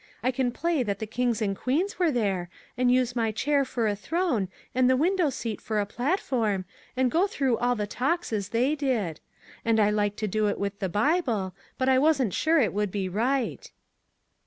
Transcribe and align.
I 0.23 0.31
can 0.31 0.51
play 0.51 0.81
that 0.81 0.97
the 0.97 1.05
kings 1.05 1.43
and 1.43 1.55
queens 1.55 1.99
were 1.99 2.09
there, 2.09 2.49
and 2.75 2.91
use 2.91 3.15
my 3.15 3.31
chair 3.31 3.63
for 3.63 3.85
a 3.87 3.95
throne, 3.95 4.47
and 4.73 4.89
the 4.89 4.97
window 4.97 5.29
seat 5.29 5.61
for 5.61 5.79
a 5.79 5.85
platform, 5.85 6.65
and 6.97 7.11
go 7.11 7.27
through 7.27 7.59
all 7.59 7.75
the 7.75 7.85
talks 7.85 8.33
as 8.33 8.49
they 8.49 8.73
did. 8.73 9.19
And 9.63 9.79
I 9.79 9.91
like 9.91 10.15
to 10.15 10.27
do 10.27 10.47
it 10.47 10.57
with 10.59 10.79
the 10.79 10.89
Bible, 10.89 11.53
but 11.77 11.87
I 11.87 11.99
wasn't 11.99 12.33
sure 12.33 12.57
it 12.59 12.73
would 12.73 12.89
be 12.89 13.09
right." 13.09 13.69